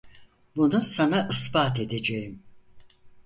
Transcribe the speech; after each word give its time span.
Bunu 0.55 0.83
sana 0.83 1.27
ispat 1.31 1.79
edeceğim… 1.79 2.43